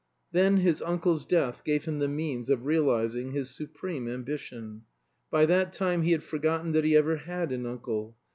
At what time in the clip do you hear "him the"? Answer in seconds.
1.85-2.07